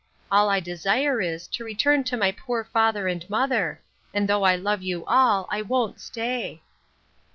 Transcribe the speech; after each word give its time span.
All 0.31 0.49
I 0.49 0.59
desire 0.59 1.21
is, 1.21 1.45
to 1.49 1.63
return 1.63 2.03
to 2.05 2.17
my 2.17 2.31
poor 2.31 2.63
father 2.63 3.07
and 3.07 3.23
mother: 3.29 3.79
and 4.15 4.27
though 4.27 4.41
I 4.45 4.55
love 4.55 4.81
you 4.81 5.05
all, 5.05 5.45
I 5.51 5.61
won't 5.61 5.99
stay. 6.01 6.63